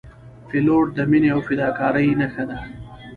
[0.49, 2.59] پیلوټ د مینې او فداکارۍ نښه ده.